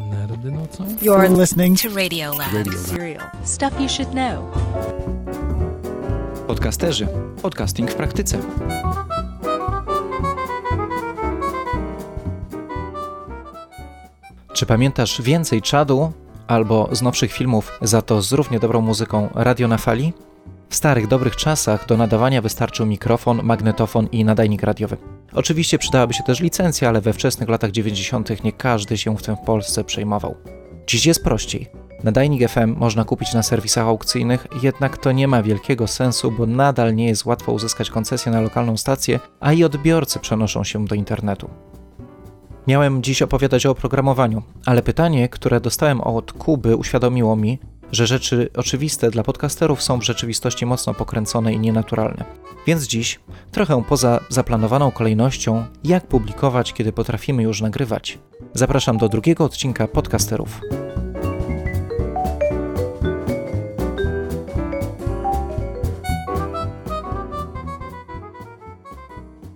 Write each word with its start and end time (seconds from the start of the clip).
Nerdy 0.00 0.50
nocą? 0.50 0.84
You're 1.02 1.38
listening 1.38 1.80
to 1.82 1.88
Radio 1.88 2.30
Lab. 2.38 2.52
Radio 2.52 2.72
Lab. 2.72 2.86
Serial. 2.86 3.30
Stuff 3.44 3.80
you 3.80 3.88
should 3.88 4.10
know. 4.10 4.44
Podcasterzy. 6.46 7.08
Podcasting 7.42 7.90
w 7.90 7.94
praktyce. 7.94 8.38
Czy 14.52 14.66
pamiętasz 14.66 15.22
więcej 15.22 15.62
czadu 15.62 16.12
albo 16.46 16.88
z 16.92 17.02
nowszych 17.02 17.32
filmów, 17.32 17.72
za 17.82 18.02
to 18.02 18.22
z 18.22 18.32
równie 18.32 18.58
dobrą 18.60 18.80
muzyką 18.80 19.28
Radio 19.34 19.68
na 19.68 19.78
fali? 19.78 20.12
W 20.72 20.76
starych, 20.76 21.06
dobrych 21.06 21.36
czasach 21.36 21.86
do 21.86 21.96
nadawania 21.96 22.42
wystarczył 22.42 22.86
mikrofon, 22.86 23.40
magnetofon 23.42 24.06
i 24.06 24.24
nadajnik 24.24 24.62
radiowy. 24.62 24.96
Oczywiście 25.32 25.78
przydałaby 25.78 26.14
się 26.14 26.22
też 26.22 26.40
licencja, 26.40 26.88
ale 26.88 27.00
we 27.00 27.12
wczesnych 27.12 27.48
latach 27.48 27.70
90. 27.70 28.44
nie 28.44 28.52
każdy 28.52 28.98
się 28.98 29.16
w 29.16 29.22
tym 29.22 29.36
w 29.36 29.40
Polsce 29.40 29.84
przejmował. 29.84 30.34
Dziś 30.86 31.06
jest 31.06 31.24
prościej. 31.24 31.66
Nadajnik 32.04 32.48
FM 32.48 32.76
można 32.76 33.04
kupić 33.04 33.34
na 33.34 33.42
serwisach 33.42 33.86
aukcyjnych, 33.86 34.46
jednak 34.62 34.98
to 34.98 35.12
nie 35.12 35.28
ma 35.28 35.42
wielkiego 35.42 35.86
sensu, 35.86 36.30
bo 36.30 36.46
nadal 36.46 36.94
nie 36.94 37.06
jest 37.06 37.26
łatwo 37.26 37.52
uzyskać 37.52 37.90
koncesję 37.90 38.32
na 38.32 38.40
lokalną 38.40 38.76
stację, 38.76 39.20
a 39.40 39.52
i 39.52 39.64
odbiorcy 39.64 40.18
przenoszą 40.18 40.64
się 40.64 40.84
do 40.84 40.94
internetu. 40.94 41.50
Miałem 42.66 43.02
dziś 43.02 43.22
opowiadać 43.22 43.66
o 43.66 43.70
oprogramowaniu, 43.70 44.42
ale 44.66 44.82
pytanie, 44.82 45.28
które 45.28 45.60
dostałem 45.60 46.00
od 46.00 46.32
Kuby, 46.32 46.76
uświadomiło 46.76 47.36
mi, 47.36 47.58
że 47.92 48.06
rzeczy 48.06 48.50
oczywiste 48.56 49.10
dla 49.10 49.22
podcasterów 49.22 49.82
są 49.82 49.98
w 49.98 50.02
rzeczywistości 50.02 50.66
mocno 50.66 50.94
pokręcone 50.94 51.52
i 51.52 51.58
nienaturalne. 51.58 52.24
Więc 52.66 52.86
dziś, 52.86 53.20
trochę 53.50 53.82
poza 53.88 54.20
zaplanowaną 54.28 54.90
kolejnością, 54.90 55.64
jak 55.84 56.06
publikować, 56.06 56.72
kiedy 56.72 56.92
potrafimy 56.92 57.42
już 57.42 57.60
nagrywać, 57.60 58.18
zapraszam 58.54 58.98
do 58.98 59.08
drugiego 59.08 59.44
odcinka 59.44 59.88
podcasterów. 59.88 60.60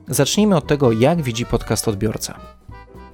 Zacznijmy 0.09 0.57
od 0.57 0.67
tego, 0.67 0.93
jak 0.93 1.23
widzi 1.23 1.47
podcast 1.47 1.89
odbiorca. 1.89 2.56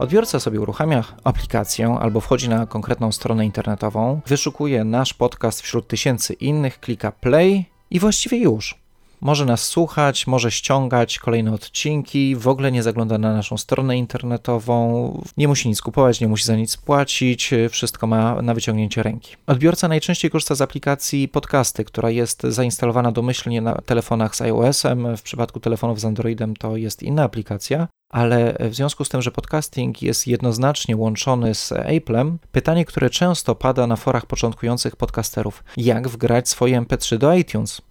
Odbiorca 0.02 0.40
sobie 0.40 0.60
uruchamia 0.60 1.04
aplikację 1.24 1.98
albo 2.00 2.20
wchodzi 2.20 2.48
na 2.48 2.66
konkretną 2.66 3.12
stronę 3.12 3.44
internetową, 3.44 4.20
wyszukuje 4.26 4.84
nasz 4.84 5.14
podcast 5.14 5.60
wśród 5.60 5.88
tysięcy 5.88 6.32
innych, 6.32 6.80
klika 6.80 7.12
play 7.12 7.64
i 7.90 8.00
właściwie 8.00 8.38
już. 8.38 8.81
Może 9.22 9.44
nas 9.44 9.64
słuchać, 9.64 10.26
może 10.26 10.50
ściągać 10.50 11.18
kolejne 11.18 11.52
odcinki, 11.52 12.36
w 12.36 12.48
ogóle 12.48 12.72
nie 12.72 12.82
zagląda 12.82 13.18
na 13.18 13.32
naszą 13.32 13.56
stronę 13.56 13.96
internetową, 13.96 15.22
nie 15.36 15.48
musi 15.48 15.68
nic 15.68 15.82
kupować, 15.82 16.20
nie 16.20 16.28
musi 16.28 16.44
za 16.44 16.56
nic 16.56 16.76
płacić, 16.76 17.50
wszystko 17.70 18.06
ma 18.06 18.42
na 18.42 18.54
wyciągnięcie 18.54 19.02
ręki. 19.02 19.36
Odbiorca 19.46 19.88
najczęściej 19.88 20.30
korzysta 20.30 20.54
z 20.54 20.60
aplikacji 20.60 21.28
Podcasty, 21.28 21.84
która 21.84 22.10
jest 22.10 22.42
zainstalowana 22.42 23.12
domyślnie 23.12 23.60
na 23.60 23.74
telefonach 23.74 24.36
z 24.36 24.42
iOS-em, 24.42 25.16
w 25.16 25.22
przypadku 25.22 25.60
telefonów 25.60 26.00
z 26.00 26.04
Androidem 26.04 26.56
to 26.56 26.76
jest 26.76 27.02
inna 27.02 27.22
aplikacja, 27.22 27.88
ale 28.12 28.56
w 28.60 28.74
związku 28.74 29.04
z 29.04 29.08
tym, 29.08 29.22
że 29.22 29.30
podcasting 29.30 30.02
jest 30.02 30.26
jednoznacznie 30.26 30.96
łączony 30.96 31.54
z 31.54 31.70
Apple'em, 31.70 32.36
pytanie, 32.52 32.84
które 32.84 33.10
często 33.10 33.54
pada 33.54 33.86
na 33.86 33.96
forach 33.96 34.26
początkujących 34.26 34.96
podcasterów, 34.96 35.64
jak 35.76 36.08
wgrać 36.08 36.48
swoje 36.48 36.80
MP3 36.80 37.18
do 37.18 37.34
iTunes? 37.34 37.82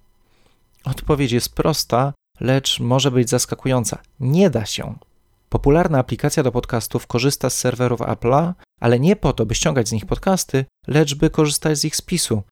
Odpowiedź 0.84 1.32
jest 1.32 1.54
prosta, 1.54 2.12
lecz 2.40 2.80
może 2.80 3.10
być 3.10 3.30
zaskakująca. 3.30 3.98
Nie 4.20 4.50
da 4.50 4.66
się. 4.66 4.94
Popularna 5.48 5.98
aplikacja 5.98 6.42
do 6.42 6.52
podcastów 6.52 7.06
korzysta 7.06 7.50
z 7.50 7.56
serwerów 7.56 8.00
Apple'a, 8.00 8.52
ale 8.80 9.00
nie 9.00 9.16
po 9.16 9.32
to, 9.32 9.46
by 9.46 9.54
ściągać 9.54 9.88
z 9.88 9.92
nich 9.92 10.06
podcasty, 10.06 10.64
lecz 10.86 11.14
by 11.14 11.30
korzystać 11.30 11.78
z 11.78 11.84
ich 11.84 11.96
spisu 11.96 12.42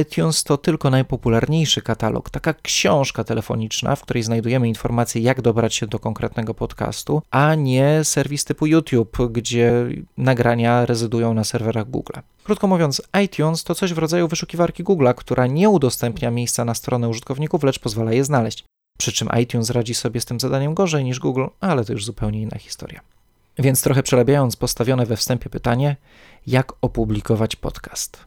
iTunes 0.00 0.44
to 0.44 0.56
tylko 0.56 0.90
najpopularniejszy 0.90 1.82
katalog, 1.82 2.30
taka 2.30 2.54
książka 2.54 3.24
telefoniczna, 3.24 3.96
w 3.96 4.02
której 4.02 4.22
znajdujemy 4.22 4.68
informacje, 4.68 5.22
jak 5.22 5.42
dobrać 5.42 5.74
się 5.74 5.86
do 5.86 5.98
konkretnego 5.98 6.54
podcastu, 6.54 7.22
a 7.30 7.54
nie 7.54 8.04
serwis 8.04 8.44
typu 8.44 8.66
YouTube, 8.66 9.18
gdzie 9.30 9.72
nagrania 10.16 10.86
rezydują 10.86 11.34
na 11.34 11.44
serwerach 11.44 11.90
Google. 11.90 12.18
Krótko 12.44 12.66
mówiąc, 12.66 13.02
iTunes 13.24 13.64
to 13.64 13.74
coś 13.74 13.92
w 13.92 13.98
rodzaju 13.98 14.28
wyszukiwarki 14.28 14.82
Google, 14.82 15.08
która 15.16 15.46
nie 15.46 15.68
udostępnia 15.68 16.30
miejsca 16.30 16.64
na 16.64 16.74
stronę 16.74 17.08
użytkowników, 17.08 17.62
lecz 17.62 17.78
pozwala 17.78 18.12
je 18.12 18.24
znaleźć. 18.24 18.64
Przy 18.98 19.12
czym 19.12 19.28
iTunes 19.42 19.70
radzi 19.70 19.94
sobie 19.94 20.20
z 20.20 20.24
tym 20.24 20.40
zadaniem 20.40 20.74
gorzej 20.74 21.04
niż 21.04 21.18
Google, 21.18 21.46
ale 21.60 21.84
to 21.84 21.92
już 21.92 22.04
zupełnie 22.04 22.42
inna 22.42 22.58
historia. 22.58 23.00
Więc 23.58 23.82
trochę 23.82 24.02
przerabiając 24.02 24.56
postawione 24.56 25.06
we 25.06 25.16
wstępie 25.16 25.50
pytanie, 25.50 25.96
jak 26.46 26.72
opublikować 26.80 27.56
podcast. 27.56 28.18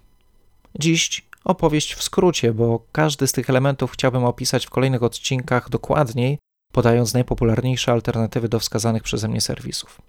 Dziś 0.80 1.31
opowieść 1.44 1.94
w 1.94 2.04
skrócie, 2.04 2.54
bo 2.54 2.86
każdy 2.92 3.28
z 3.28 3.32
tych 3.32 3.50
elementów 3.50 3.92
chciałbym 3.92 4.26
opisać 4.26 4.66
w 4.66 4.70
kolejnych 4.70 5.04
odcinkach 5.04 5.70
dokładniej, 5.70 6.40
podając 6.72 7.14
najpopularniejsze 7.14 7.92
alternatywy 7.92 8.50
do 8.50 8.60
wskazanych 8.60 9.04
przeze 9.04 9.28
mnie 9.28 9.42
serwisów. 9.42 10.02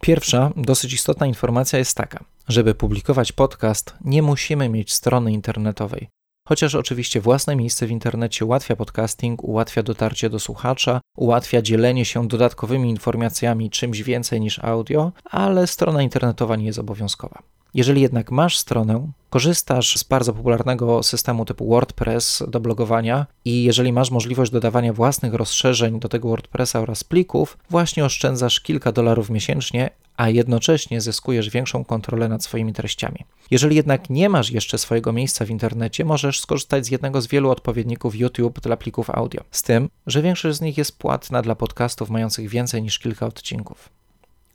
Pierwsza, 0.00 0.50
dosyć 0.56 0.92
istotna 0.92 1.26
informacja 1.26 1.78
jest 1.78 1.96
taka: 1.96 2.24
żeby 2.48 2.74
publikować 2.74 3.32
podcast, 3.32 3.94
nie 4.04 4.22
musimy 4.22 4.68
mieć 4.68 4.92
strony 4.92 5.32
internetowej. 5.32 6.08
Chociaż 6.48 6.74
oczywiście 6.74 7.20
własne 7.20 7.56
miejsce 7.56 7.86
w 7.86 7.90
internecie 7.90 8.44
ułatwia 8.44 8.76
podcasting, 8.76 9.44
ułatwia 9.44 9.82
dotarcie 9.82 10.30
do 10.30 10.38
słuchacza, 10.38 11.00
ułatwia 11.16 11.62
dzielenie 11.62 12.04
się 12.04 12.28
dodatkowymi 12.28 12.90
informacjami 12.90 13.70
czymś 13.70 14.02
więcej 14.02 14.40
niż 14.40 14.58
audio, 14.58 15.12
ale 15.24 15.66
strona 15.66 16.02
internetowa 16.02 16.56
nie 16.56 16.66
jest 16.66 16.78
obowiązkowa. 16.78 17.42
Jeżeli 17.76 18.00
jednak 18.00 18.30
masz 18.30 18.58
stronę, 18.58 19.12
korzystasz 19.30 19.96
z 19.96 20.04
bardzo 20.04 20.32
popularnego 20.32 21.02
systemu 21.02 21.44
typu 21.44 21.68
WordPress 21.68 22.42
do 22.48 22.60
blogowania 22.60 23.26
i 23.44 23.64
jeżeli 23.64 23.92
masz 23.92 24.10
możliwość 24.10 24.52
dodawania 24.52 24.92
własnych 24.92 25.34
rozszerzeń 25.34 26.00
do 26.00 26.08
tego 26.08 26.28
WordPressa 26.28 26.80
oraz 26.80 27.04
plików, 27.04 27.58
właśnie 27.70 28.04
oszczędzasz 28.04 28.60
kilka 28.60 28.92
dolarów 28.92 29.30
miesięcznie, 29.30 29.90
a 30.16 30.28
jednocześnie 30.28 31.00
zyskujesz 31.00 31.50
większą 31.50 31.84
kontrolę 31.84 32.28
nad 32.28 32.44
swoimi 32.44 32.72
treściami. 32.72 33.24
Jeżeli 33.50 33.76
jednak 33.76 34.10
nie 34.10 34.28
masz 34.28 34.50
jeszcze 34.50 34.78
swojego 34.78 35.12
miejsca 35.12 35.44
w 35.44 35.50
internecie, 35.50 36.04
możesz 36.04 36.40
skorzystać 36.40 36.86
z 36.86 36.90
jednego 36.90 37.20
z 37.20 37.26
wielu 37.26 37.50
odpowiedników 37.50 38.16
YouTube 38.16 38.60
dla 38.60 38.76
plików 38.76 39.10
audio, 39.10 39.40
z 39.50 39.62
tym, 39.62 39.88
że 40.06 40.22
większość 40.22 40.58
z 40.58 40.60
nich 40.60 40.78
jest 40.78 40.98
płatna 40.98 41.42
dla 41.42 41.54
podcastów 41.54 42.10
mających 42.10 42.48
więcej 42.48 42.82
niż 42.82 42.98
kilka 42.98 43.26
odcinków 43.26 43.96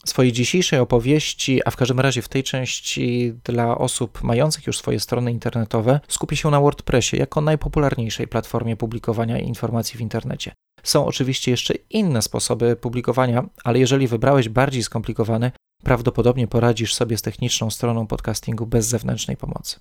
swojej 0.06 0.32
dzisiejszej 0.32 0.80
opowieści, 0.80 1.62
a 1.66 1.72
w 1.72 1.76
każdym 1.76 2.00
razie 2.00 2.22
w 2.22 2.30
tej 2.30 2.44
części 2.44 3.34
dla 3.44 3.78
osób 3.78 4.24
mających 4.24 4.68
już 4.68 4.78
swoje 4.78 5.00
strony 5.00 5.32
internetowe, 5.32 6.00
skupię 6.08 6.36
się 6.36 6.50
na 6.50 6.60
WordPressie 6.60 7.18
jako 7.18 7.42
najpopularniejszej 7.42 8.28
platformie 8.28 8.78
publikowania 8.78 9.40
informacji 9.40 9.98
w 9.98 10.02
internecie. 10.02 10.52
Są 10.84 11.06
oczywiście 11.06 11.52
jeszcze 11.52 11.74
inne 11.90 12.22
sposoby 12.22 12.76
publikowania, 12.76 13.44
ale 13.64 13.80
jeżeli 13.80 14.08
wybrałeś 14.08 14.50
bardziej 14.50 14.84
skomplikowany, 14.84 15.52
prawdopodobnie 15.84 16.48
poradzisz 16.48 16.94
sobie 16.94 17.18
z 17.18 17.22
techniczną 17.22 17.70
stroną 17.70 18.08
podcastingu 18.08 18.66
bez 18.66 18.88
zewnętrznej 18.88 19.38
pomocy. 19.38 19.80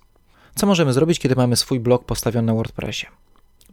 Co 0.55 0.67
możemy 0.67 0.93
zrobić, 0.93 1.19
kiedy 1.19 1.35
mamy 1.35 1.55
swój 1.55 1.79
blog 1.79 2.05
postawiony 2.05 2.47
na 2.47 2.53
WordPressie? 2.53 3.05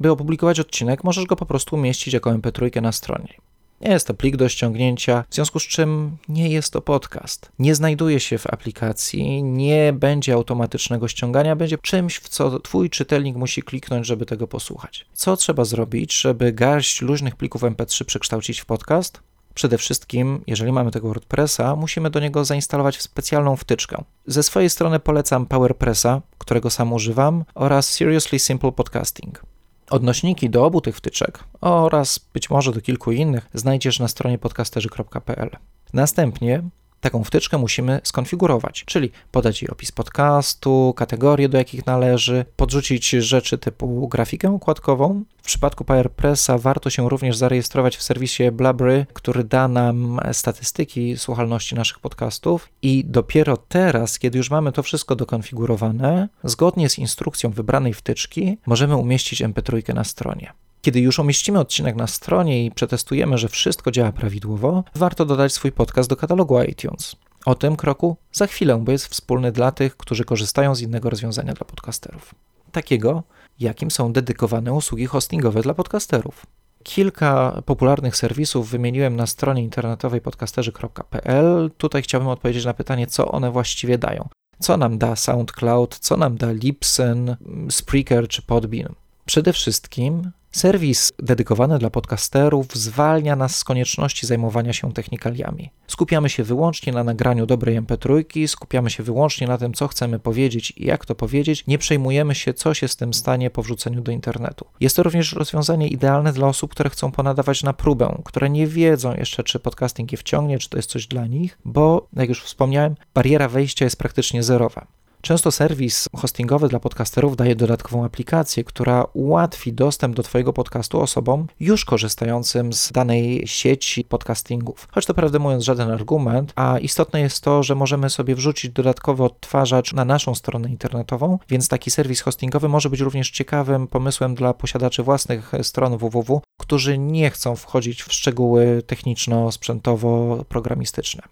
By 0.01 0.11
opublikować 0.11 0.61
odcinek, 0.61 1.05
możesz 1.05 1.27
go 1.27 1.37
po 1.37 1.47
prostu 1.47 1.77
umieścić 1.77 2.15
jako 2.15 2.31
MP3 2.31 2.83
na 2.83 2.93
stronie. 2.93 3.35
Nie 3.81 3.91
jest 3.91 4.07
to 4.07 4.15
plik 4.15 4.37
do 4.37 4.49
ściągnięcia, 4.49 5.25
w 5.31 5.35
związku 5.35 5.61
z 5.61 5.63
czym 5.63 6.17
nie 6.29 6.49
jest 6.49 6.73
to 6.73 6.81
podcast. 6.81 7.53
Nie 7.59 7.75
znajduje 7.75 8.21
się 8.21 8.39
w 8.39 8.47
aplikacji, 8.47 9.43
nie 9.43 9.93
będzie 9.93 10.35
automatycznego 10.35 11.09
ściągania, 11.09 11.57
będzie 11.57 11.79
czymś, 11.79 12.19
w 12.19 12.29
co 12.29 12.61
Twój 12.61 12.91
czytelnik 12.91 13.37
musi 13.37 13.63
kliknąć, 13.63 14.07
żeby 14.07 14.27
tego 14.27 14.49
posłuchać. 14.49 15.07
Co 15.13 15.37
trzeba 15.37 15.65
zrobić, 15.65 16.21
żeby 16.21 16.53
garść 16.53 17.03
luźnych 17.03 17.37
plików 17.37 17.63
MP3 17.63 18.05
przekształcić 18.05 18.61
w 18.61 18.67
podcast? 18.67 19.21
Przede 19.55 19.79
wszystkim, 19.79 20.43
jeżeli 20.47 20.73
mamy 20.73 20.91
tego 20.91 21.09
WordPressa, 21.09 21.77
musimy 21.77 22.11
do 22.11 22.21
niego 22.21 22.45
zainstalować 22.45 23.03
specjalną 23.03 23.57
wtyczkę. 23.57 24.05
Ze 24.27 24.43
swojej 24.43 24.71
strony 24.71 24.99
polecam 25.01 25.47
PowerPressa, 25.47 26.23
którego 26.39 26.71
sam 26.71 26.93
używam, 26.93 27.45
oraz 27.55 27.89
Seriously 27.91 28.39
Simple 28.39 28.73
Podcasting. 28.73 29.43
Odnośniki 29.91 30.51
do 30.51 30.65
obu 30.65 30.81
tych 30.81 30.97
wtyczek 30.97 31.45
oraz 31.61 32.21
być 32.35 32.51
może 32.51 32.73
do 32.73 32.81
kilku 32.81 33.13
innych 33.13 33.49
znajdziesz 33.55 34.01
na 34.01 34.09
stronie 34.09 34.39
podcasterzy.pl. 34.39 35.51
Następnie 35.93 36.63
Taką 37.01 37.25
wtyczkę 37.25 37.59
musimy 37.59 38.01
skonfigurować, 38.05 38.85
czyli 38.87 39.11
podać 39.31 39.63
jej 39.63 39.71
opis 39.71 39.93
podcastu, 39.93 40.95
kategorie, 40.97 41.49
do 41.49 41.59
jakich 41.59 41.87
należy, 41.87 42.45
podrzucić 42.57 43.09
rzeczy 43.11 43.59
typu 43.59 44.09
grafikę 44.09 44.51
układkową. 44.51 45.25
W 45.43 45.47
przypadku 45.47 45.85
PowerPressa 45.85 46.59
warto 46.59 46.91
się 46.91 47.09
również 47.09 47.37
zarejestrować 47.37 47.97
w 47.97 48.03
serwisie 48.03 48.51
Blabry, 48.53 49.07
który 49.13 49.45
da 49.45 49.69
nam 49.69 50.21
statystyki 50.33 51.17
słuchalności 51.17 51.75
naszych 51.75 51.99
podcastów 51.99 52.69
i 52.83 53.05
dopiero 53.05 53.57
teraz, 53.57 54.19
kiedy 54.19 54.39
już 54.39 54.51
mamy 54.51 54.73
to 54.73 54.83
wszystko 54.83 55.17
dokonfigurowane, 55.17 56.29
zgodnie 56.45 56.89
z 56.89 56.99
instrukcją 56.99 57.51
wybranej 57.51 57.95
wtyczki, 57.95 58.59
możemy 58.67 58.97
umieścić 58.97 59.43
MP3 59.43 59.95
na 59.95 60.05
stronie. 60.05 60.53
Kiedy 60.83 61.01
już 61.01 61.19
umieścimy 61.19 61.59
odcinek 61.59 61.97
na 61.97 62.07
stronie 62.07 62.65
i 62.65 62.71
przetestujemy, 62.71 63.39
że 63.39 63.49
wszystko 63.49 63.91
działa 63.91 64.13
prawidłowo, 64.13 64.85
warto 64.95 65.25
dodać 65.25 65.53
swój 65.53 65.73
podcast 65.73 66.11
do 66.11 66.17
katalogu 66.17 66.63
iTunes. 66.63 67.17
O 67.47 67.55
tym 67.55 67.77
kroku 67.77 68.17
za 68.33 68.47
chwilę, 68.47 68.81
bo 68.85 68.93
jest 68.93 69.07
wspólny 69.07 69.53
dla 69.53 69.73
tych, 69.73 69.97
którzy 69.97 70.25
korzystają 70.25 70.75
z 70.75 70.81
innego 70.81 71.11
rozwiązania 71.11 71.53
dla 71.53 71.67
podcasterów. 71.67 72.35
Takiego, 72.73 73.23
jakim 73.61 73.91
są 73.91 74.13
dedykowane 74.13 74.73
usługi 74.73 75.07
hostingowe 75.07 75.63
dla 75.63 75.75
podcasterów. 75.75 76.47
Kilka 76.83 77.63
popularnych 77.67 78.17
serwisów 78.17 78.71
wymieniłem 78.71 79.17
na 79.17 79.27
stronie 79.27 79.63
internetowej 79.63 80.21
podcasterzy.pl. 80.21 81.71
Tutaj 81.79 82.03
chciałbym 82.03 82.29
odpowiedzieć 82.29 82.65
na 82.65 82.75
pytanie, 82.75 83.07
co 83.07 83.29
one 83.29 83.51
właściwie 83.51 83.99
dają. 83.99 84.29
Co 84.61 84.77
nam 84.77 84.99
da 84.99 85.17
SoundCloud, 85.17 85.99
co 85.99 86.17
nam 86.17 86.37
da 86.37 86.53
Libsyn, 86.53 87.37
Spreaker 87.71 88.29
czy 88.29 88.43
Podbean? 88.43 88.95
Przede 89.25 89.53
wszystkim 89.53 90.31
Serwis 90.53 91.13
dedykowany 91.19 91.79
dla 91.79 91.91
podcasterów 91.91 92.67
zwalnia 92.75 93.37
nas 93.37 93.57
z 93.57 93.65
konieczności 93.65 94.27
zajmowania 94.27 94.73
się 94.73 94.93
technikaliami. 94.93 95.71
Skupiamy 95.87 96.29
się 96.29 96.45
wyłącznie 96.45 96.93
na 96.93 97.05
nagraniu 97.05 97.47
dobrej 97.47 97.83
MP3, 97.83 98.47
skupiamy 98.47 98.91
się 98.91 99.03
wyłącznie 99.03 99.47
na 99.47 99.59
tym, 99.59 99.75
co 99.75 99.89
chcemy 99.89 100.19
powiedzieć 100.19 100.73
i 100.77 100.87
jak 100.87 101.07
to 101.07 101.15
powiedzieć, 101.15 101.67
nie 101.67 101.79
przejmujemy 101.79 102.35
się, 102.35 102.55
co 102.55 102.75
się 102.75 102.89
z 102.89 102.97
tym 102.97 103.15
stanie 103.15 103.51
po 103.51 103.63
wrzuceniu 103.63 104.01
do 104.01 104.13
internetu. 104.13 104.67
Jest 104.81 104.97
to 104.97 105.03
również 105.03 105.33
rozwiązanie 105.33 105.89
idealne 105.89 106.33
dla 106.33 106.49
osób, 106.49 106.71
które 106.71 106.91
chcą 106.91 107.13
ponadawać 107.13 107.63
na 107.63 107.73
próbę, 107.73 108.23
które 108.25 108.51
nie 108.51 108.67
wiedzą 108.67 109.15
jeszcze, 109.15 109.43
czy 109.45 109.59
podcasting 109.59 110.13
je 110.13 110.19
wciągnie, 110.19 110.59
czy 110.59 110.69
to 110.69 110.77
jest 110.77 110.91
coś 110.91 111.07
dla 111.07 111.27
nich, 111.27 111.59
bo, 111.65 112.09
jak 112.13 112.29
już 112.29 112.43
wspomniałem, 112.43 112.95
bariera 113.15 113.49
wejścia 113.49 113.85
jest 113.85 113.97
praktycznie 113.97 114.43
zerowa. 114.43 114.87
Często 115.21 115.53
serwis 115.53 116.09
hostingowy 116.17 116.69
dla 116.69 116.81
podcasterów 116.81 117.37
daje 117.37 117.57
dodatkową 117.57 118.05
aplikację, 118.05 118.65
która 118.65 119.05
ułatwi 119.13 119.73
dostęp 119.73 120.17
do 120.17 120.23
Twojego 120.23 120.53
podcastu 120.53 121.01
osobom 121.01 121.47
już 121.61 121.85
korzystającym 121.85 122.73
z 122.73 122.93
danej 122.93 123.43
sieci 123.47 124.05
podcastingów. 124.05 124.89
Choć 124.91 125.07
to 125.07 125.15
prawdę 125.15 125.39
mówiąc 125.39 125.65
żaden 125.65 125.91
argument, 125.91 126.53
a 126.57 126.79
istotne 126.79 127.21
jest 127.21 127.41
to, 127.41 127.63
że 127.63 127.75
możemy 127.75 128.11
sobie 128.11 128.35
wrzucić 128.35 128.73
dodatkowy 128.73 129.25
odtwarzacz 129.25 129.93
na 129.93 130.05
naszą 130.05 130.35
stronę 130.35 130.69
internetową, 130.69 131.39
więc 131.49 131.69
taki 131.69 131.91
serwis 131.91 132.21
hostingowy 132.21 132.69
może 132.69 132.91
być 132.91 133.01
również 133.01 133.31
ciekawym 133.31 133.89
pomysłem 133.89 134.35
dla 134.35 134.55
posiadaczy 134.55 135.03
własnych 135.03 135.53
stron 135.63 135.99
www, 135.99 136.41
którzy 136.61 136.99
nie 136.99 137.31
chcą 137.31 137.57
wchodzić 137.57 138.03
w 138.03 138.13
szczegóły 138.13 138.83
techniczno-sprzętowo-programistyczne. 138.87 141.23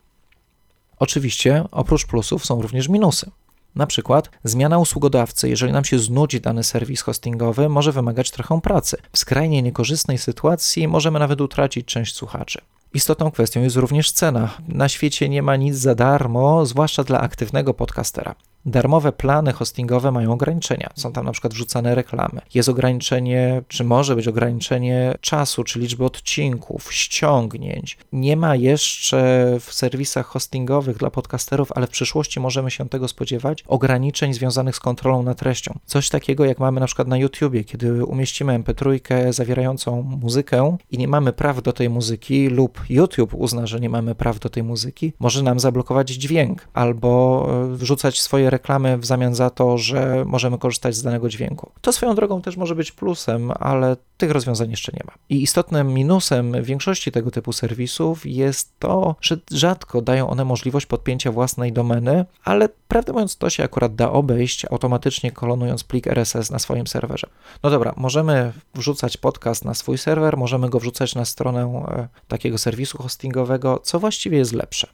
Oczywiście 0.99 1.65
oprócz 1.71 2.07
plusów 2.07 2.47
są 2.47 2.63
również 2.63 2.89
minusy. 2.89 3.31
Na 3.77 3.87
przykład 3.87 4.31
zmiana 4.45 4.79
usługodawcy, 4.79 5.49
jeżeli 5.49 5.73
nam 5.73 5.85
się 5.85 5.99
znudzi 5.99 6.41
dany 6.41 6.65
serwis 6.65 7.03
hostingowy, 7.03 7.69
może 7.69 7.93
wymagać 7.93 8.31
trochę 8.31 8.61
pracy. 8.61 8.97
W 9.13 9.19
skrajnie 9.19 9.63
niekorzystnej 9.63 10.19
sytuacji 10.19 10.89
możemy 10.89 11.19
nawet 11.19 11.41
utracić 11.41 11.87
część 11.87 12.15
słuchaczy. 12.15 12.61
Istotną 12.95 13.31
kwestią 13.31 13.63
jest 13.63 13.77
również 13.77 14.13
cena. 14.13 14.51
Na 14.69 14.89
świecie 14.89 15.29
nie 15.29 15.43
ma 15.43 15.57
nic 15.57 15.77
za 15.77 15.95
darmo, 15.95 16.67
zwłaszcza 16.67 17.05
dla 17.05 17.21
aktywnego 17.21 17.75
podcastera. 17.75 18.35
Darmowe 18.67 19.13
plany 19.13 19.53
hostingowe 19.53 20.13
mają 20.13 20.33
ograniczenia. 20.33 20.91
Są 20.95 21.13
tam 21.13 21.25
na 21.25 21.33
przykład 21.33 21.55
wrzucane 21.55 21.95
reklamy. 21.95 22.41
Jest 22.55 22.69
ograniczenie, 22.69 23.63
czy 23.69 23.85
może 23.85 24.17
być 24.17 24.29
ograniczenie 24.29 25.15
czasu, 25.21 25.65
czy 25.65 25.79
liczby 25.79 26.05
odcinków, 26.05 26.93
ściągnięć. 26.93 27.99
Nie 28.13 28.37
ma 28.37 28.57
jeszcze 28.57 29.17
w 29.61 29.75
serwisach 29.75 30.27
hostingowych 30.27 30.97
dla 30.97 31.11
podcasterów, 31.11 31.73
ale 31.75 31.87
w 31.87 31.91
przyszłości 31.91 32.41
możemy 32.41 32.71
się 32.71 32.89
tego 32.89 33.09
spodziewać, 33.09 33.65
ograniczeń 33.67 34.35
związanych 34.35 34.77
z 34.77 34.81
kontrolą 34.81 35.23
nad 35.23 35.39
treścią. 35.39 35.79
Coś 35.85 36.09
takiego 36.09 36.45
jak 36.45 36.59
mamy 36.59 36.81
na 36.81 36.87
przykład 36.87 37.09
na 37.09 37.17
YouTubie, 37.17 37.65
kiedy 37.65 38.05
umieścimy 38.05 38.59
MP3 38.59 39.33
zawierającą 39.33 40.03
muzykę 40.03 40.77
i 40.91 40.99
nie 40.99 41.09
mamy 41.09 41.33
praw 41.33 41.63
do 41.63 41.73
tej 41.73 41.91
muzyki 41.91 42.49
lub 42.49 42.81
YouTube 42.89 43.35
uzna, 43.35 43.67
że 43.67 43.81
nie 43.81 43.89
mamy 43.89 44.15
praw 44.15 44.39
do 44.39 44.49
tej 44.49 44.63
muzyki, 44.63 45.13
może 45.19 45.43
nam 45.43 45.61
zablokować 45.61 46.11
dźwięk 46.11 46.69
albo 46.75 47.47
e, 47.49 47.77
wrzucać 47.77 48.21
swoje 48.21 48.51
reklamy 48.57 48.99
w 48.99 49.07
zamian 49.07 49.35
za 49.35 49.51
to, 49.51 49.79
że 49.79 50.25
możemy 50.27 50.59
korzystać 50.59 50.97
z 50.97 51.03
danego 51.03 51.29
dźwięku. 51.29 51.71
To 51.81 51.93
swoją 51.93 52.15
drogą 52.15 52.43
też 52.43 52.57
może 52.57 52.75
być 52.75 52.93
plusem, 52.93 53.53
ale 53.61 53.97
tych 54.17 54.31
rozwiązań 54.31 54.71
jeszcze 54.71 54.93
nie 54.93 55.03
ma. 55.07 55.13
I 55.29 55.43
istotnym 55.43 55.95
minusem 55.95 56.63
większości 56.63 57.13
tego 57.13 57.31
typu 57.31 57.53
serwisów 57.53 58.27
jest 58.27 58.79
to, 58.79 59.17
że 59.21 59.37
rzadko 59.51 60.03
dają 60.03 60.31
one 60.31 60.45
możliwość 60.45 60.87
podpięcia 60.87 61.33
własnej 61.33 61.73
domeny, 61.73 62.25
ale 62.45 62.69
prawdę 62.89 63.13
mówiąc, 63.13 63.37
to 63.37 63.51
się 63.51 63.65
akurat 63.65 63.95
da 63.95 64.13
obejść 64.13 64.65
automatycznie 64.65 65.33
kolonując 65.33 65.85
plik 65.85 66.07
RSS 66.07 66.51
na 66.51 66.59
swoim 66.59 66.87
serwerze. 66.87 67.27
No 67.63 67.71
dobra, 67.71 67.95
możemy 67.97 68.53
wrzucać 68.75 69.17
podcast 69.17 69.65
na 69.65 69.75
swój 69.75 69.99
serwer, 69.99 70.37
możemy 70.37 70.69
go 70.69 70.81
wrzucać 70.81 71.15
na 71.15 71.25
stronę 71.25 71.85
e, 71.89 72.09
takiego 72.29 72.59
serwisu 72.59 72.99
hostingowego. 72.99 73.81
Co 73.83 74.01
właściwie 74.01 74.39
jest 74.39 74.53
lepsze? 74.53 74.89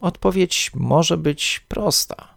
Odpowiedź 0.00 0.70
może 0.74 1.16
być 1.16 1.64
prosta. 1.68 2.33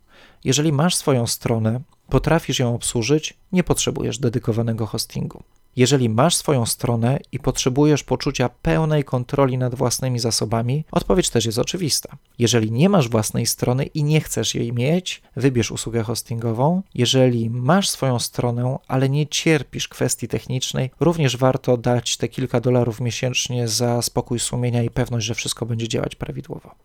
Jeżeli 0.48 0.74
masz 0.74 0.96
swoją 0.96 1.28
stronę, 1.28 1.82
potrafisz 2.10 2.60
ją 2.60 2.76
obsłużyć, 2.76 3.34
nie 3.52 3.64
potrzebujesz 3.64 4.20
dedykowanego 4.20 4.86
hostingu. 4.86 5.44
Jeżeli 5.76 6.10
masz 6.10 6.36
swoją 6.36 6.66
stronę 6.66 7.20
i 7.32 7.40
potrzebujesz 7.40 8.04
poczucia 8.04 8.50
pełnej 8.50 9.04
kontroli 9.04 9.58
nad 9.58 9.76
własnymi 9.76 10.20
zasobami, 10.20 10.86
odpowiedź 10.92 11.30
też 11.30 11.46
jest 11.46 11.60
oczywista. 11.60 12.18
Jeżeli 12.40 12.72
nie 12.72 12.90
masz 12.90 13.10
własnej 13.10 13.46
strony 13.46 13.86
i 13.86 14.04
nie 14.04 14.22
chcesz 14.22 14.56
jej 14.56 14.74
mieć, 14.74 15.22
wybierz 15.36 15.72
usługę 15.72 16.04
hostingową. 16.04 16.82
Jeżeli 16.96 17.50
masz 17.50 17.90
swoją 17.90 18.20
stronę, 18.20 18.78
ale 18.88 19.10
nie 19.10 19.28
cierpisz 19.28 19.88
kwestii 19.88 20.28
technicznej, 20.28 20.92
również 21.00 21.38
warto 21.38 21.78
dać 21.78 22.18
te 22.18 22.28
kilka 22.28 22.62
dolarów 22.62 23.02
miesięcznie 23.02 23.68
za 23.68 24.02
spokój 24.02 24.40
sumienia 24.40 24.84
i 24.84 24.90
pewność, 24.90 25.26
że 25.26 25.36
wszystko 25.36 25.66
będzie 25.66 25.88
działać 25.88 26.16
prawidłowo. 26.16 26.76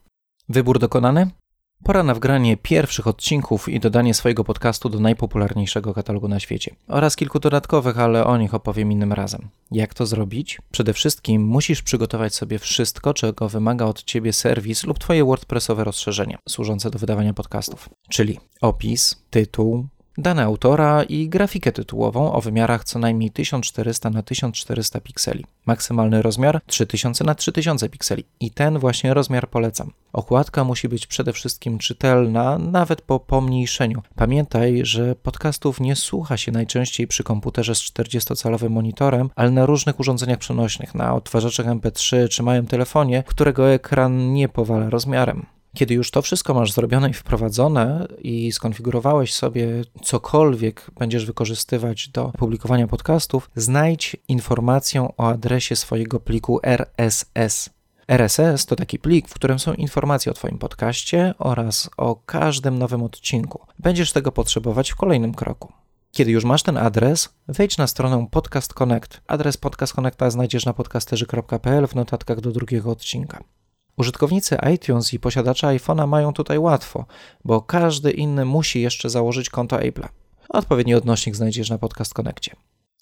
Wybór 0.49 0.79
dokonany? 0.79 1.31
Pora 1.85 2.03
na 2.03 2.15
wgranie 2.15 2.57
pierwszych 2.57 3.07
odcinków 3.07 3.69
i 3.69 3.81
dodanie 3.81 4.15
swojego 4.15 4.45
podcastu 4.45 4.89
do 4.89 5.01
najpopularniejszego 5.01 5.95
katalogu 5.95 6.29
na 6.29 6.41
świecie. 6.41 6.75
Oraz 6.89 7.17
kilku 7.17 7.39
dodatkowych, 7.39 7.99
ale 7.99 8.25
o 8.25 8.37
nich 8.37 8.55
opowiem 8.55 8.93
innym 8.93 9.13
razem. 9.13 9.49
Jak 9.71 9.95
to 9.95 10.07
zrobić? 10.07 10.59
Przede 10.73 10.93
wszystkim 10.93 11.43
musisz 11.45 11.83
przygotować 11.83 12.35
sobie 12.35 12.59
wszystko, 12.59 13.15
czego 13.15 13.49
wymaga 13.49 13.85
od 13.85 14.05
ciebie 14.05 14.33
serwis 14.33 14.85
lub 14.85 14.99
twoje 14.99 15.25
WordPressowe 15.25 15.85
rozszerzenie 15.85 16.39
służące 16.49 16.91
do 16.91 16.99
wydawania 16.99 17.35
podcastów. 17.35 17.89
Czyli 18.09 18.39
opis, 18.61 19.25
tytuł, 19.31 19.87
dane 20.19 20.45
autora 20.45 21.03
i 21.03 21.29
grafikę 21.29 21.73
tytułową 21.73 22.33
o 22.33 22.41
wymiarach 22.41 22.85
co 22.85 22.99
najmniej 22.99 23.31
1400 23.31 24.11
na 24.11 24.23
1400 24.23 25.01
pikseli. 25.01 25.45
Maksymalny 25.67 26.23
rozmiar 26.23 26.61
3000 26.67 27.25
na 27.25 27.35
3000 27.35 27.89
pikseli 27.89 28.25
i 28.41 28.51
ten 28.51 28.79
właśnie 28.79 29.15
rozmiar 29.15 29.49
polecam. 29.49 29.93
Okładka 30.13 30.65
musi 30.65 30.89
być 30.89 31.07
przede 31.07 31.33
wszystkim 31.33 31.79
czytelna, 31.79 32.59
nawet 32.59 33.03
po 33.03 33.21
pomniejszeniu. 33.21 34.03
Pamiętaj, 34.17 34.81
że 34.85 35.15
podcastów 35.15 35.81
nie 35.81 35.97
słucha 35.97 36.37
się 36.37 36.53
najczęściej 36.53 37.07
przy 37.07 37.25
komputerze 37.25 37.75
z 37.75 37.79
40-calowym 37.79 38.71
monitorem, 38.71 39.31
ale 39.37 39.51
na 39.51 39.67
różnych 39.67 40.01
urządzeniach 40.01 40.39
przenośnych, 40.39 40.95
na 40.95 41.15
odtwarzaczach 41.15 41.67
MP3 41.67 42.29
czy 42.29 42.43
małym 42.43 42.67
telefonie, 42.67 43.25
którego 43.27 43.71
ekran 43.71 44.33
nie 44.33 44.49
powala 44.49 44.91
rozmiarem. 44.91 45.47
Kiedy 45.75 45.95
już 45.95 46.11
to 46.11 46.23
wszystko 46.23 46.55
masz 46.55 46.73
zrobione 46.73 47.11
i 47.11 47.15
wprowadzone 47.15 48.09
i 48.19 48.53
skonfigurowałeś 48.53 49.35
sobie 49.35 49.69
cokolwiek 50.03 50.91
będziesz 50.99 51.27
wykorzystywać 51.27 52.09
do 52.09 52.33
publikowania 52.39 52.89
podcastów, 52.89 53.51
znajdź 53.57 54.17
informację 54.29 55.09
o 55.17 55.29
adresie 55.29 55.77
swojego 55.77 56.21
pliku 56.21 56.61
RSS. 56.63 57.71
RSS 58.09 58.67
to 58.67 58.77
taki 58.77 58.99
plik, 58.99 59.29
w 59.29 59.35
którym 59.35 59.59
są 59.59 59.75
informacje 59.75 60.33
o 60.33 60.35
Twoim 60.35 60.59
podcaście 60.59 61.35
oraz 61.39 61.91
o 61.97 62.17
każdym 62.17 62.79
nowym 62.79 63.03
odcinku. 63.03 63.67
Będziesz 63.79 64.13
tego 64.13 64.33
potrzebować 64.33 64.91
w 64.91 64.97
kolejnym 64.97 65.35
kroku. 65.35 65.73
Kiedy 66.11 66.31
już 66.31 66.45
masz 66.45 66.63
ten 66.63 66.77
adres, 66.77 67.29
wejdź 67.49 67.79
na 67.79 67.87
stronę 67.87 68.27
Podcast 68.31 68.75
Connect. 68.75 69.21
Adres 69.27 69.57
Podcast 69.57 69.93
Connecta 69.93 70.31
znajdziesz 70.31 70.67
na 70.67 70.73
podcasterzy.pl 70.73 71.87
w 71.87 71.95
notatkach 71.95 72.41
do 72.41 72.53
drugiego 72.53 72.91
odcinka. 72.91 73.45
Użytkownicy 73.97 74.57
iTunes 74.75 75.15
i 75.15 75.19
posiadacze 75.19 75.67
iPhone'a 75.67 76.09
mają 76.09 76.33
tutaj 76.33 76.59
łatwo, 76.59 77.05
bo 77.45 77.61
każdy 77.61 78.11
inny 78.11 78.45
musi 78.45 78.81
jeszcze 78.81 79.11
założyć 79.11 79.51
konto 79.51 79.77
Apple'a. 79.77 80.09
Odpowiedni 80.49 80.95
odnośnik 80.95 81.37
znajdziesz 81.37 81.71
na 81.71 81.79
Podcast 81.79 82.15
Connectie. 82.15 82.57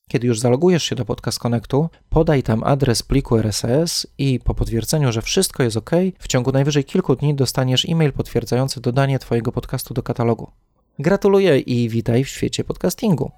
Kiedy 0.08 0.26
już 0.26 0.40
zalogujesz 0.40 0.82
się 0.82 0.96
do 0.96 1.04
Podcast 1.04 1.38
Connectu, 1.38 1.88
podaj 2.08 2.42
tam 2.42 2.64
adres 2.64 3.02
pliku 3.02 3.36
RSS 3.36 4.06
i 4.18 4.40
po 4.40 4.54
potwierdzeniu, 4.54 5.12
że 5.12 5.22
wszystko 5.22 5.62
jest 5.62 5.76
ok, 5.76 5.90
w 6.18 6.28
ciągu 6.28 6.52
najwyżej 6.52 6.84
kilku 6.84 7.16
dni 7.16 7.34
dostaniesz 7.34 7.86
e-mail 7.88 8.12
potwierdzający 8.12 8.80
dodanie 8.80 9.18
Twojego 9.18 9.52
podcastu 9.52 9.94
do 9.94 10.02
katalogu. 10.02 10.50
Gratuluję 10.98 11.58
i 11.58 11.88
witaj 11.88 12.24
w 12.24 12.28
świecie 12.28 12.64
podcastingu. 12.64 13.30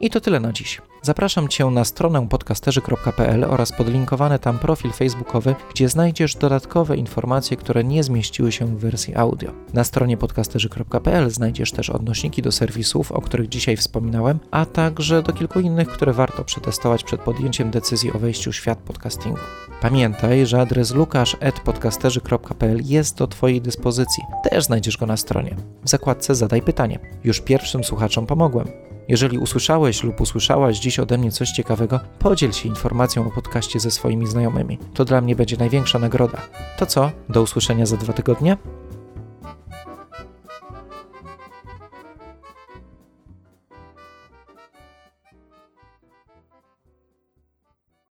I 0.00 0.10
to 0.10 0.20
tyle 0.20 0.40
na 0.40 0.52
dziś. 0.52 0.80
Zapraszam 1.02 1.48
Cię 1.48 1.66
na 1.66 1.84
stronę 1.84 2.28
podcasterzy.pl 2.28 3.44
oraz 3.44 3.72
podlinkowany 3.72 4.38
tam 4.38 4.58
profil 4.58 4.92
facebookowy, 4.92 5.54
gdzie 5.70 5.88
znajdziesz 5.88 6.34
dodatkowe 6.34 6.96
informacje, 6.96 7.56
które 7.56 7.84
nie 7.84 8.02
zmieściły 8.02 8.52
się 8.52 8.66
w 8.66 8.78
wersji 8.78 9.16
audio. 9.16 9.52
Na 9.74 9.84
stronie 9.84 10.16
podcasterzy.pl 10.16 11.30
znajdziesz 11.30 11.72
też 11.72 11.90
odnośniki 11.90 12.42
do 12.42 12.52
serwisów, 12.52 13.12
o 13.12 13.20
których 13.20 13.48
dzisiaj 13.48 13.76
wspominałem, 13.76 14.38
a 14.50 14.66
także 14.66 15.22
do 15.22 15.32
kilku 15.32 15.60
innych, 15.60 15.88
które 15.88 16.12
warto 16.12 16.44
przetestować 16.44 17.04
przed 17.04 17.20
podjęciem 17.20 17.70
decyzji 17.70 18.12
o 18.12 18.18
wejściu 18.18 18.52
w 18.52 18.56
świat 18.56 18.78
podcastingu. 18.78 19.38
Pamiętaj, 19.80 20.46
że 20.46 20.60
adres 20.60 20.94
lukasz.podcasterzy.pl 20.94 22.80
jest 22.84 23.16
do 23.16 23.26
Twojej 23.26 23.60
dyspozycji. 23.60 24.22
Też 24.50 24.64
znajdziesz 24.64 24.96
go 24.96 25.06
na 25.06 25.16
stronie. 25.16 25.56
W 25.84 25.88
zakładce 25.88 26.34
Zadaj 26.34 26.62
pytanie. 26.62 26.98
Już 27.24 27.40
pierwszym 27.40 27.84
słuchaczom 27.84 28.26
pomogłem. 28.26 28.87
Jeżeli 29.08 29.38
usłyszałeś 29.38 30.04
lub 30.04 30.20
usłyszałaś 30.20 30.78
dziś 30.78 30.98
ode 30.98 31.18
mnie 31.18 31.32
coś 31.32 31.50
ciekawego, 31.50 32.00
podziel 32.18 32.52
się 32.52 32.68
informacją 32.68 33.26
o 33.26 33.30
podcaście 33.30 33.80
ze 33.80 33.90
swoimi 33.90 34.26
znajomymi. 34.26 34.78
To 34.94 35.04
dla 35.04 35.20
mnie 35.20 35.36
będzie 35.36 35.56
największa 35.56 35.98
nagroda. 35.98 36.38
To 36.78 36.86
co? 36.86 37.10
Do 37.28 37.42
usłyszenia 37.42 37.86
za 37.86 37.96
dwa 37.96 38.12
tygodnie? 38.12 38.56